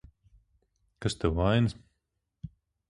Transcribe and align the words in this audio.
Kas 1.01 1.13
tev 1.19 1.37
vainas? 1.43 1.73